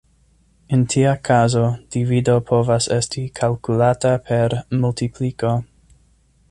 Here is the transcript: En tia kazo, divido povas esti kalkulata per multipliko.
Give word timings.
En 0.77 0.85
tia 0.93 1.11
kazo, 1.29 1.61
divido 1.97 2.37
povas 2.53 2.89
esti 2.97 3.25
kalkulata 3.41 4.15
per 4.31 4.61
multipliko. 4.81 5.55